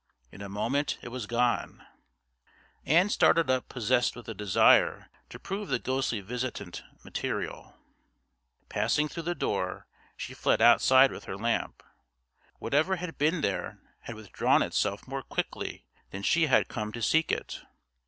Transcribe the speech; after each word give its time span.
In 0.31 0.41
a 0.41 0.49
moment 0.49 0.97
it 1.03 1.09
was 1.09 1.27
gone 1.27 1.75
again. 1.75 1.87
Ann 2.97 3.09
started 3.09 3.51
up 3.51 3.69
possessed 3.69 4.15
with 4.15 4.25
the 4.25 4.33
desire 4.33 5.11
to 5.29 5.37
prove 5.37 5.67
the 5.67 5.77
ghostly 5.77 6.21
visitant 6.21 6.81
material; 7.03 7.75
passing 8.67 9.07
through 9.07 9.21
the 9.29 9.35
door, 9.35 9.85
she 10.17 10.33
fled 10.33 10.59
outside 10.59 11.11
with 11.11 11.25
her 11.25 11.37
lamp. 11.37 11.83
Whatever 12.57 12.95
had 12.95 13.19
been 13.19 13.41
there 13.41 13.77
had 13.99 14.15
withdrawn 14.15 14.63
itself 14.63 15.07
more 15.07 15.21
quickly 15.21 15.85
than 16.09 16.23
she 16.23 16.47
had 16.47 16.67
come 16.67 16.91
to 16.93 17.01
seek 17.03 17.31
it. 17.31 17.61